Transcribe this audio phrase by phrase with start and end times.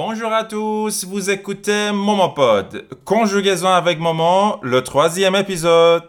[0.00, 6.04] Bonjour à tous, vous écoutez Momopod, conjugaison avec Momo, le troisième épisode.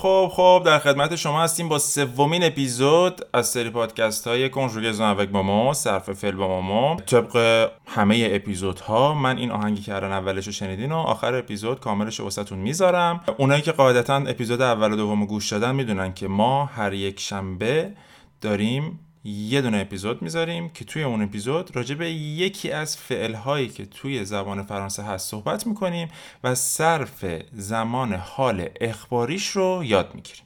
[0.00, 5.28] خب خب در خدمت شما هستیم با سومین اپیزود از سری پادکست های کنجوگزون اوک
[5.32, 10.52] مامو صرف فعل با مامو طبق همه اپیزودها من این آهنگی که الان اولش رو
[10.52, 13.20] شنیدین و آخر اپیزود کاملش واسهتون می‌ذارم.
[13.36, 17.92] اونایی که قاعدتا اپیزود اول و دوم گوش دادن می‌دونن که ما هر یک شنبه
[18.40, 23.86] داریم یه دونه اپیزود می‌ذاریم که توی اون اپیزود راجع به یکی از فعلهایی که
[23.86, 26.08] توی زبان فرانسه هست صحبت می‌کنیم
[26.44, 30.44] و صرف زمان حال اخباریش رو یاد می‌گیریم.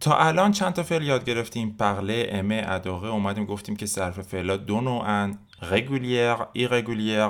[0.00, 3.08] تا الان چند تا فعل یاد گرفتیم؟ پغله امه اداغه.
[3.08, 5.38] اومدیم گفتیم که صرف فعلا دو نوعن.
[5.62, 7.28] رگولیر ایرگولیر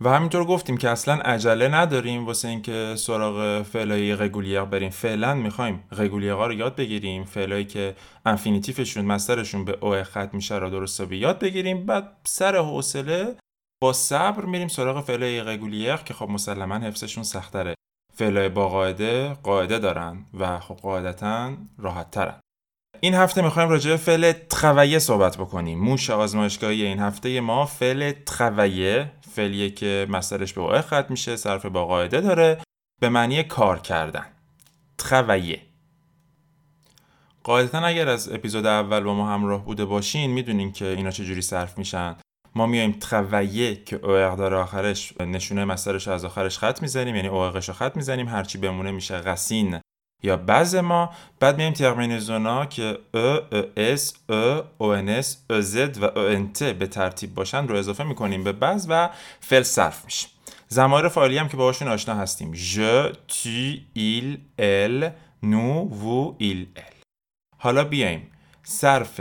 [0.00, 4.90] و همینطور گفتیم که اصلا عجله نداریم واسه اینکه سراغ فعلای رگولیر بریم.
[4.90, 7.24] فعلا می‌خوایم رگولیرها رو یاد بگیریم.
[7.24, 7.96] فعلایی که
[8.26, 11.86] انفینیتیفشون مسترشون به او ختم میشه رو درست به یاد بگیریم.
[11.86, 13.36] بعد سر حوصله
[13.82, 17.74] با صبر میریم سراغ فعلای رگولیر که خب مسلما حفظشون سختره.
[18.14, 22.40] فعلای با قاعده قاعده دارن و خب قاعدتا راحت ترن
[23.04, 25.78] این هفته می‌خوایم راجع به فعل ترویه صحبت بکنیم.
[25.78, 31.66] موش آزمایشگاهی این هفته ما فعل ترویه فعلیه که مصدرش به اوه ختم میشه صرف
[31.66, 32.58] با قاعده داره
[33.00, 34.26] به معنی کار کردن.
[34.98, 35.60] travailler.
[37.42, 41.78] قاعدتا اگر از اپیزود اول با ما همراه بوده باشین می‌دونین که اینا چجوری صرف
[41.78, 42.16] میشن.
[42.54, 47.68] ما میایم travailler که اوه داره آخرش نشونه مصدرش از آخرش خط می‌زنیم یعنی اوهش
[47.68, 49.80] رو خط می‌زنیم هرچی بمونه میشه racine.
[50.24, 53.38] یا base ما بعد میایم terminaison ا که ا
[53.76, 57.76] اس ا او ان اس ا زد و او ان ت به ترتیب باشن رو
[57.76, 60.28] اضافه می‌کنیم به base و فعل صرف میشه.
[60.68, 62.54] زمایر فعالی هم که باهاشون آشنا هستیم.
[62.54, 62.80] ژ
[63.28, 63.48] تو
[63.92, 65.10] ایل ال
[65.42, 66.82] نو وو ایل ال
[67.58, 68.30] حالا بیایم
[68.62, 69.20] صرف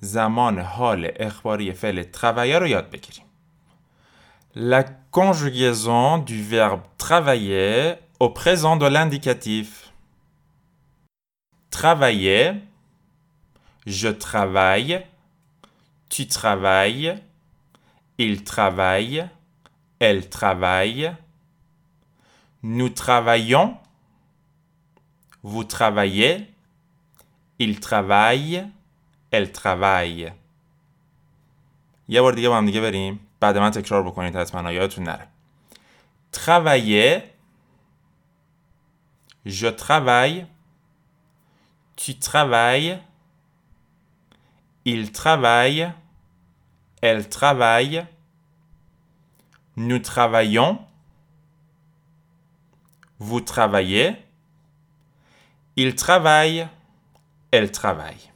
[0.00, 3.22] زمان حال اخباری فعل travailler رو یاد بگیریم.
[4.58, 9.85] La conjugaison du verbe travailler au présent de l'indicatif.
[11.75, 12.53] travailler,
[13.85, 15.05] je travaille,
[16.09, 17.17] tu travailles,
[18.17, 19.27] il travaille,
[19.99, 21.15] elle travaille,
[22.63, 23.77] nous travaillons,
[25.43, 26.53] vous travaillez,
[27.59, 28.67] il travaille,
[29.31, 30.33] elle travaille.
[32.11, 35.27] یه بار دیگه با هم دیگه بریم بعد من تکرار بکنید حتما یادتون نره
[36.31, 37.21] travailler
[39.45, 40.45] je travaille
[41.96, 43.00] tu travailles,
[44.84, 45.90] il travaille,
[47.00, 48.06] elle travaille,
[49.76, 50.78] nous travaillons,
[53.18, 54.16] vous travaillez,
[55.76, 56.68] il travaille,
[57.50, 58.30] elle travaille.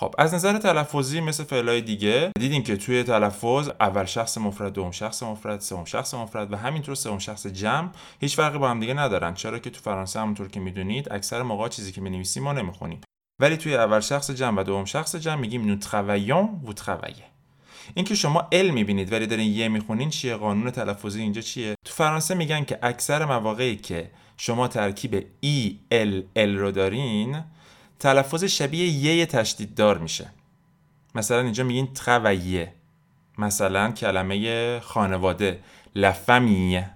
[0.00, 4.90] خب از نظر تلفظی مثل فعلای دیگه دیدیم که توی تلفظ اول شخص مفرد دوم
[4.90, 7.88] شخص مفرد سوم شخص مفرد و همینطور سوم شخص جمع
[8.20, 9.34] هیچ فرقی با هم دیگه ندارن.
[9.34, 13.00] چرا که تو فرانسه همونطور که می‌دونید اکثر موقع چیزی که می‌نویسیم ما نمی‌خونیم.
[13.40, 17.24] ولی توی اول شخص جمع و دوم شخص جمع میگیم نو travaillons vous travaillez.
[17.94, 22.34] اینکه شما ال می‌بینید ولی دارین یه می‌خونین چیه؟ قانون تلفظی اینجا چیه؟ تو فرانسه
[22.34, 27.42] میگن که اکثر مواقعی که شما ترکیب ای ال ال رو دارین
[28.00, 30.30] تلفظ شبیه یه تشدید دار میشه.
[31.14, 32.72] مثلا اینجا میگین ترویه
[33.38, 35.60] مثلا کلمه خانواده.
[35.94, 36.90] la famille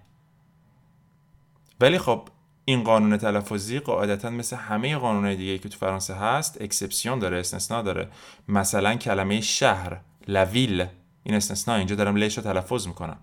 [1.80, 2.28] ولی خب
[2.64, 7.82] این قانون تلفظی قاعدتا مثل همه قانونهای دیگه که تو فرانسه هست exception داره استثناء
[7.82, 8.08] داره.
[8.48, 10.86] مثلا کلمه شهر لویل
[11.22, 13.18] این استثناء اینجا دارم l ش رو تلفظ می‌کنم.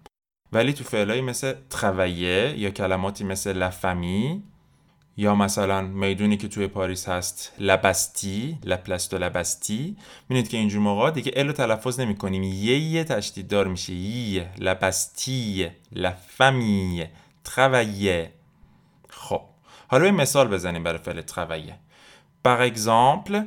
[0.51, 4.43] ولی تو فعلایی مثل travailler یا کلماتی مثل la famille
[5.17, 9.97] یا مثلا می‌دونی که توی پاریس هست la Bastille la place de la Bastille
[10.29, 13.93] می‌بینید که اینجور موقع دیگه ال رو تلفظ نمی کنیم یه یه تشدید دار میشه.
[13.93, 17.05] یه لبستی لفمی
[17.43, 18.31] ترویه
[19.09, 19.41] خب
[19.87, 21.73] حالا به مثال بزنیم برای فعل travailler.
[22.43, 23.43] Par exemple,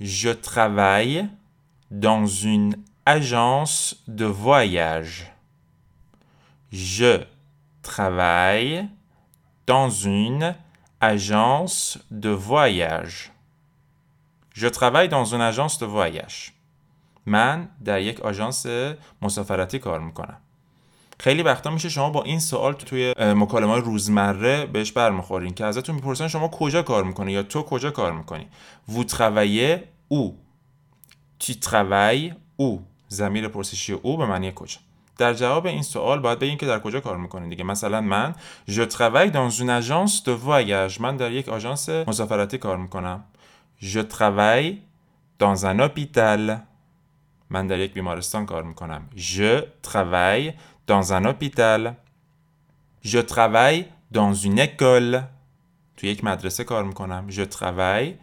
[0.00, 1.28] je travaille
[1.90, 5.16] dans une agence de voyage.
[6.72, 7.12] Je
[7.82, 8.88] travaille
[9.66, 10.54] dans une
[11.12, 13.16] agence de voyage.
[14.62, 16.52] Je travaille dans une agence de voyage.
[17.26, 18.66] من در یک آژانس
[19.22, 20.36] مسافرتی کار می‌کنم.
[21.20, 26.28] خیلی وقتا میشه شما با این سوال توی مکالمه روزمره بهش برمیخورین که ازتون می‌پرسن
[26.28, 28.46] شما کجا کار می‌کنی یا تو کجا کار می‌کنی
[28.90, 29.78] vous travaillez
[30.12, 30.32] où
[31.42, 32.78] tu travailles où
[33.08, 34.78] زمیر پرسشی او به معنی کجا
[35.18, 38.34] در جواب این سوال باید بگین که در کجا کار می‌کنین دیگه مثلا من
[38.68, 43.24] je travaille dans une agence de voyage من در یک آژانس مسافرتی کار می‌کنم
[43.82, 44.74] je travaille
[45.38, 46.58] dans un hôpital
[47.50, 50.52] من در یک بیمارستان کار می‌کنم je travaille
[50.86, 51.94] dans un hôpital
[53.04, 55.22] je travaille dans une école
[55.96, 58.14] تو یک مدرسه کار می‌کنم je travaille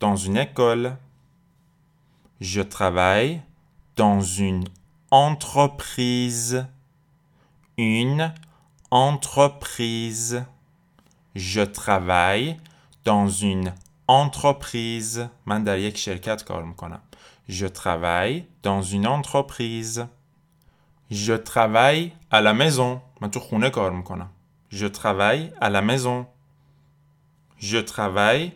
[0.00, 0.90] dans une école
[2.40, 3.40] je travaille
[3.96, 4.64] dans une
[5.11, 6.65] entreprise.
[7.77, 8.33] Une
[8.91, 10.43] entreprise.
[11.35, 12.57] Je travaille
[13.03, 13.73] dans une
[14.07, 15.29] entreprise.
[15.45, 17.01] من در یک شرکت کار میکنم.
[17.49, 20.07] Je travaille dans une entreprise.
[21.11, 23.01] Je travaille à la maison.
[23.21, 24.29] من تو خونه کار میکنم.
[24.71, 26.25] Je travaille à la maison.
[27.59, 28.53] Je travaille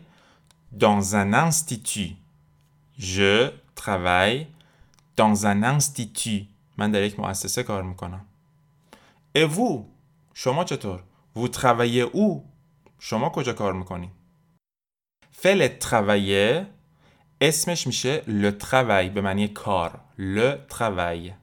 [0.72, 2.16] dans un institut.
[2.98, 4.46] Je travaille
[5.17, 6.45] dans un institut
[6.77, 8.25] من در یک مؤسسه کار می‌کنم
[9.37, 9.85] Et vous
[10.33, 11.03] شما چطور
[11.35, 12.43] Vous travaillez où
[12.99, 14.11] شما کجا کار می‌کنی
[15.31, 16.65] فعل travailler
[17.41, 21.33] اسمش میشه le travail به معنی کار le travail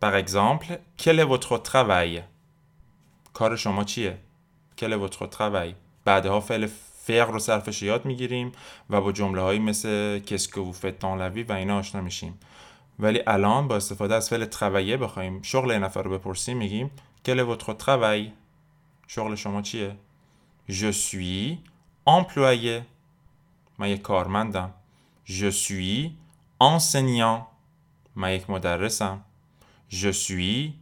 [0.00, 2.22] Par exemple quel est votre travail
[3.32, 4.18] کار شما چیه
[4.76, 5.74] quel est votre travail
[6.04, 6.68] بعدها فعل
[7.08, 8.52] فعل رو صرفش یاد می‌گیریم
[8.90, 10.20] و با جمله هایی مثل
[11.00, 12.38] dans la vie و اینا آشنا میشیم.
[12.98, 16.90] ولی الان با استفاده از فعل travailler بخوایم شغل این نفر رو بپرسیم میگیم
[17.24, 18.32] est votre travail?
[19.06, 19.96] شغل شما چیه؟
[20.68, 21.58] Je suis
[22.06, 22.82] employé.
[23.78, 24.74] من یک کارمندم.
[25.26, 26.10] Je suis
[26.60, 27.46] enseignant.
[28.16, 29.24] من یک مدرسم.
[29.90, 30.72] Je suis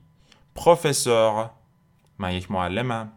[0.59, 1.51] professeur.
[2.19, 3.13] من یک معلمم.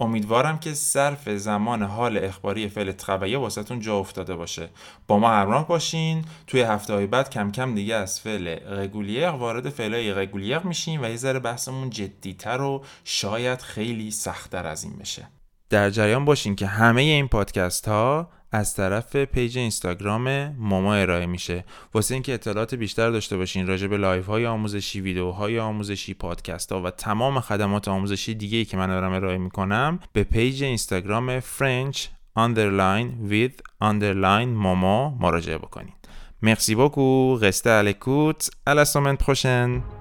[0.00, 4.68] امیدوارم که صرف زمان حال اخباری فعل travailler واسهتون جا افتاده باشه.
[5.06, 6.24] با ما همراه باشین.
[6.46, 8.48] توی هفته های بعد کم کم دیگه از فعل
[8.78, 14.84] régulier وارد فعل irrégulier میشیم و یه ذره بحثمون جدیتر و شاید خیلی سختتر از
[14.84, 15.28] این بشه.
[15.70, 21.64] در جریان باشین که همه این پادکست ها از طرف page اینستاگرام ماما ارائه میشه.
[21.94, 26.82] واسه اینکه اطلاعات بیشتر داشته باشین راجع به live های آموزشی ویدیوهای آموزشی پادکست ها
[26.82, 31.96] و تمام خدمات آموزشی دیگه ای که من دارم ارائه می‌کنم به page اینستاگرام French
[32.38, 35.96] underline with underline ماما مراجعه بکنید.
[36.42, 39.95] Merci beaucoup, restez à l'écoute, à la semaine.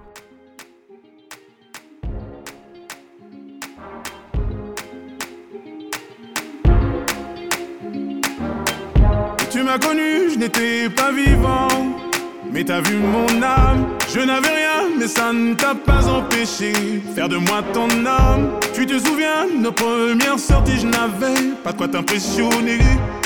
[9.65, 11.67] M'as connu, je n'étais pas vivant.
[12.51, 16.71] Mais t'as vu mon âme, je n'avais rien, mais ça ne t'a pas empêché
[17.13, 18.51] faire de moi ton homme.
[18.73, 22.79] Tu te souviens, nos premières sorties, je n'avais pas de quoi t'impressionner.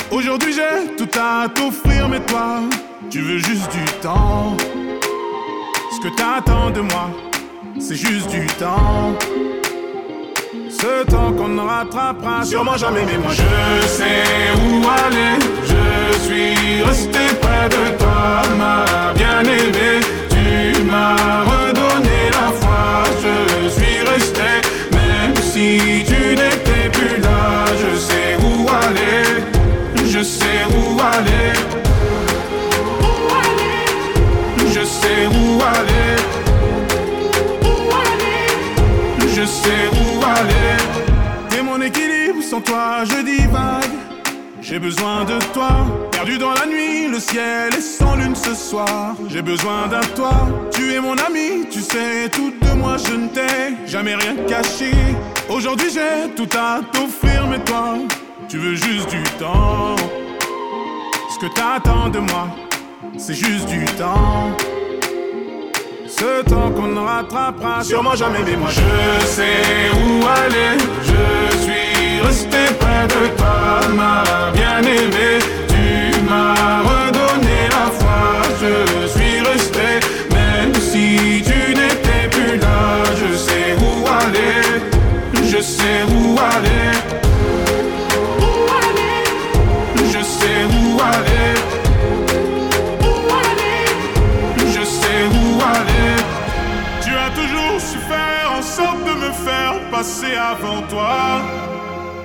[0.09, 2.61] Aujourd'hui j'ai tout à t'offrir, mais toi,
[3.09, 4.55] tu veux juste du temps.
[5.91, 7.09] Ce que t'attends de moi,
[7.79, 9.13] c'est juste du temps.
[10.69, 14.23] Ce temps qu'on ne rattrapera sûrement jamais, mais moi je sais
[14.55, 15.68] où aller.
[16.13, 19.99] Je suis resté près de toi, ma bien-aimée.
[20.29, 24.49] Tu m'as redonné la foi, je suis resté,
[24.91, 27.65] même si tu n'étais plus là.
[27.81, 29.43] Je sais où aller,
[30.05, 31.53] je sais où aller.
[34.73, 36.15] Je sais où aller.
[39.35, 40.77] Je sais où aller.
[41.49, 44.08] T'es mon équilibre, sans toi je divague.
[44.61, 45.69] J'ai besoin de toi,
[46.11, 49.15] perdu dans la nuit, le ciel est sans lune ce soir.
[49.29, 50.31] J'ai besoin d'un toi,
[50.71, 54.91] tu es mon ami, tu sais tout de moi, je ne t'ai jamais rien caché.
[55.49, 57.95] Aujourd'hui j'ai tout à t'offrir, mais toi,
[58.47, 59.95] tu veux juste du temps.
[61.29, 62.47] Ce que t'attends de moi,
[63.17, 64.51] c'est juste du temps.
[66.05, 70.77] Ce temps qu'on ne rattrapera sûrement jamais, mais moi je sais où aller.
[71.01, 71.88] Je suis
[72.21, 75.39] resté près de toi, ma bien-aimée.
[75.71, 78.21] Tu m'as redonné la foi,
[78.61, 79.28] je suis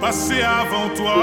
[0.04, 1.14] Passer avant toi.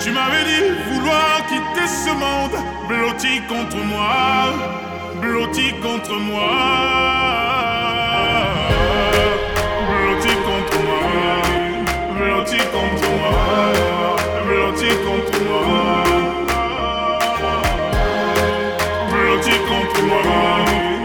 [0.00, 4.54] Tu m'avais dit vouloir quitter ce monde, blotti contre moi.
[5.20, 6.48] Blotti contre moi.
[9.88, 11.02] Blotti contre moi.
[12.16, 13.34] Blotti contre moi.
[14.46, 15.66] Blotti contre moi.
[19.68, 20.95] Contre moi,